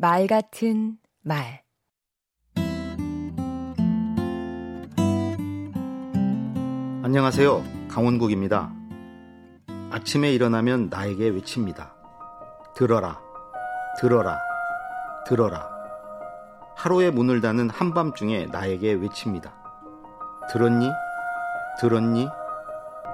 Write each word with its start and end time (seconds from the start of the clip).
말 0.00 0.28
같은 0.28 0.96
말 1.22 1.64
안녕하세요. 7.02 7.64
강원국입니다. 7.88 8.72
아침에 9.90 10.32
일어나면 10.32 10.88
나에게 10.88 11.30
외칩니다. 11.30 11.96
들어라, 12.76 13.20
들어라, 14.00 14.38
들어라. 15.26 15.68
하루의 16.76 17.10
문을 17.10 17.40
닫는 17.40 17.68
한밤중에 17.68 18.46
나에게 18.52 18.92
외칩니다. 18.92 19.52
들었니? 20.52 20.88
들었니? 21.80 22.28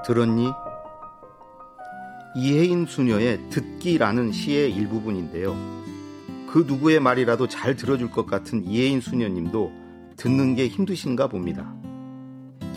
들었니? 0.04 0.52
이혜인 2.36 2.84
수녀의 2.84 3.48
듣기라는 3.48 4.32
시의 4.32 4.70
일부분인데요. 4.74 5.74
그 6.54 6.62
누구의 6.68 7.00
말이라도 7.00 7.48
잘 7.48 7.74
들어줄 7.74 8.12
것 8.12 8.26
같은 8.26 8.64
이혜인 8.64 9.00
수녀님도 9.00 9.72
듣는 10.16 10.54
게 10.54 10.68
힘드신가 10.68 11.26
봅니다. 11.26 11.74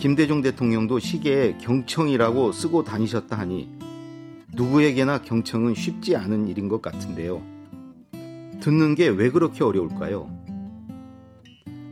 김대중 0.00 0.42
대통령도 0.42 0.98
시계에 0.98 1.56
경청이라고 1.58 2.50
쓰고 2.50 2.82
다니셨다 2.82 3.38
하니 3.38 3.68
누구에게나 4.52 5.22
경청은 5.22 5.76
쉽지 5.76 6.16
않은 6.16 6.48
일인 6.48 6.68
것 6.68 6.82
같은데요. 6.82 7.40
듣는 8.58 8.96
게 8.96 9.06
왜 9.10 9.30
그렇게 9.30 9.62
어려울까요? 9.62 10.28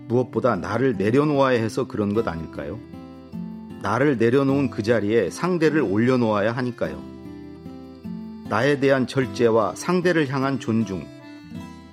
무엇보다 0.08 0.56
나를 0.56 0.94
내려놓아야 0.94 1.56
해서 1.56 1.86
그런 1.86 2.14
것 2.14 2.26
아닐까요? 2.26 2.80
나를 3.82 4.18
내려놓은 4.18 4.70
그 4.70 4.82
자리에 4.82 5.30
상대를 5.30 5.82
올려놓아야 5.82 6.50
하니까요. 6.50 7.00
나에 8.48 8.80
대한 8.80 9.06
절제와 9.06 9.76
상대를 9.76 10.28
향한 10.30 10.58
존중, 10.58 11.15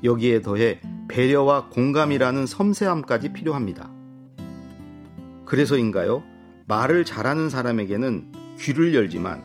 여기에 0.03 0.41
더해 0.41 0.79
배려와 1.07 1.69
공감이라는 1.69 2.45
섬세함까지 2.45 3.33
필요합니다. 3.33 3.91
그래서인가요? 5.45 6.23
말을 6.67 7.05
잘하는 7.05 7.49
사람에게는 7.49 8.31
귀를 8.59 8.93
열지만 8.95 9.43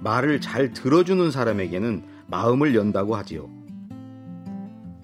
말을 0.00 0.40
잘 0.40 0.72
들어주는 0.72 1.30
사람에게는 1.30 2.04
마음을 2.28 2.74
연다고 2.74 3.16
하지요. 3.16 3.48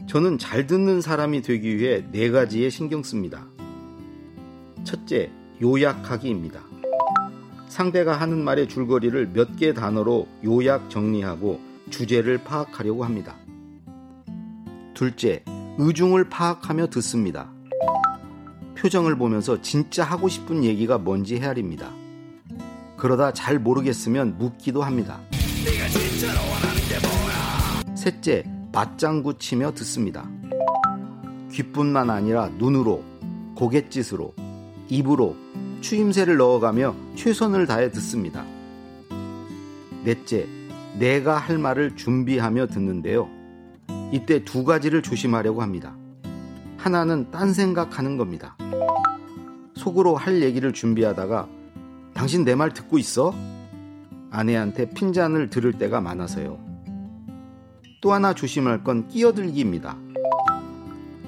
저는 0.06 0.39
잘 0.39 0.67
듣는 0.67 1.00
사람이 1.00 1.42
되기 1.42 1.78
위해 1.78 2.05
네 2.12 2.30
가지에 2.30 2.69
신경 2.69 3.03
씁니다. 3.03 3.47
첫째, 4.84 5.30
요약하기입니다. 5.62 6.61
상대가 7.69 8.20
하는 8.20 8.45
말의 8.45 8.69
줄거리를 8.69 9.30
몇 9.33 9.56
개 9.56 9.73
단어로 9.73 10.27
요약 10.45 10.91
정리하고 10.91 11.61
주제를 11.91 12.39
파악하려고 12.39 13.05
합니다. 13.05 13.36
둘째, 15.03 15.42
의중을 15.78 16.28
파악하며 16.28 16.86
듣습니다. 16.91 17.50
표정을 18.78 19.19
보면서 19.19 19.61
진짜 19.61 20.05
하고 20.05 20.28
싶은 20.28 20.62
얘기가 20.62 20.97
뭔지 20.97 21.41
헤아립니다. 21.41 21.91
그러다 22.97 23.33
잘 23.33 23.58
모르겠으면 23.58 24.39
묻기도 24.39 24.84
합니다. 24.84 25.19
셋째, 27.97 28.45
맞장구 28.73 29.39
치며 29.39 29.73
듣습니다. 29.73 30.30
귓뿐만 31.50 32.08
아니라 32.08 32.48
눈으로, 32.56 33.03
고갯짓으로, 33.56 34.36
입으로 34.89 35.34
추임새를 35.80 36.36
넣어가며 36.36 36.95
최선을 37.17 37.67
다해 37.67 37.91
듣습니다. 37.91 38.45
넷째, 40.05 40.47
내가 40.97 41.39
할 41.39 41.58
말을 41.58 41.97
준비하며 41.97 42.69
듣는데요. 42.69 43.42
이때 44.12 44.44
두 44.44 44.64
가지를 44.64 45.02
조심하려고 45.02 45.62
합니다. 45.62 45.94
하나는 46.77 47.30
딴 47.30 47.52
생각하는 47.52 48.16
겁니다. 48.16 48.56
속으로 49.74 50.16
할 50.16 50.42
얘기를 50.42 50.72
준비하다가 50.72 51.48
당신 52.14 52.44
내 52.44 52.55
말 52.55 52.72
듣고 52.72 52.98
있어? 52.98 53.34
아내한테 54.30 54.90
핀잔을 54.90 55.51
들을 55.51 55.72
때가 55.72 56.01
많아서요. 56.01 56.58
또 58.01 58.12
하나 58.12 58.34
조심할 58.34 58.84
건 58.84 59.08
끼어들기입니다. 59.08 59.96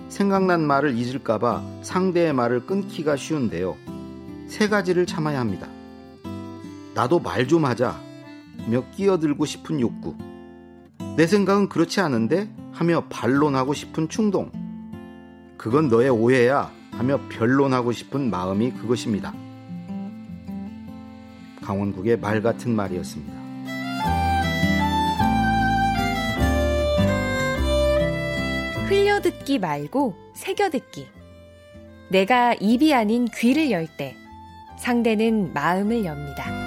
생각난 0.08 0.60
말을 0.66 0.94
잊을까봐 0.96 1.62
상대의 1.82 2.32
말을 2.32 2.66
끊기가 2.66 3.16
쉬운데요. 3.16 3.76
세 4.48 4.68
가지를 4.68 5.06
참아야 5.06 5.40
합니다. 5.40 5.68
나도 6.94 7.18
말 7.20 7.46
좀 7.46 7.64
하자. 7.64 7.98
며 8.68 8.84
끼어들고 8.94 9.44
싶은 9.44 9.80
욕구. 9.80 10.14
내 11.16 11.26
생각은 11.26 11.68
그렇지 11.68 12.00
않은데 12.00 12.48
하며 12.72 13.04
반론하고 13.08 13.72
싶은 13.72 14.08
충동. 14.08 14.50
그건 15.56 15.88
너의 15.88 16.10
오해야 16.10 16.72
하며 16.92 17.20
변론하고 17.28 17.92
싶은 17.92 18.30
마음이 18.30 18.72
그것입니다. 18.72 19.32
강원국의 21.62 22.18
말 22.18 22.42
같은 22.42 22.74
말이었습니다. 22.74 23.32
흘려듣기 28.88 29.58
말고 29.58 30.14
새겨듣기. 30.34 31.06
내가 32.10 32.54
입이 32.54 32.92
아닌 32.94 33.26
귀를 33.34 33.70
열 33.70 33.86
때 33.96 34.16
상대는 34.78 35.52
마음을 35.54 36.04
엽니다. 36.04 36.63